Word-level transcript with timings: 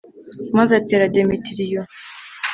maze 0.57 0.71
atera 0.81 1.05
demetiriyo 1.15 1.81